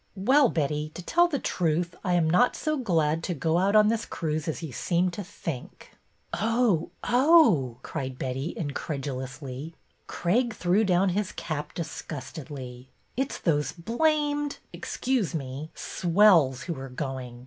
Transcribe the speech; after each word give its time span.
''Well, 0.31 0.49
Betty, 0.49 0.89
to 0.95 1.03
tell 1.03 1.27
the 1.27 1.37
truth, 1.37 1.93
I 2.03 2.13
am 2.13 2.27
not 2.27 2.55
so 2.55 2.75
glad 2.75 3.21
to 3.25 3.35
go 3.35 3.59
out 3.59 3.75
on 3.75 3.87
this 3.89 4.03
cruise 4.03 4.47
as 4.47 4.63
you 4.63 4.71
seem 4.71 5.11
to 5.11 5.23
think."'' 5.23 5.91
Oh, 6.33 6.89
oh!" 7.03 7.77
cried 7.83 8.17
Betty, 8.17 8.51
incredulously. 8.57 9.75
Craig 10.07 10.55
threw 10.55 10.83
down 10.83 11.09
his 11.09 11.31
cap 11.31 11.75
disgustedly. 11.75 12.89
It 13.15 13.31
's 13.31 13.37
those 13.37 13.71
blamed— 13.73 14.57
excuse 14.73 15.35
me— 15.35 15.69
swells 15.75 16.63
who 16.63 16.75
are 16.79 16.89
going. 16.89 17.39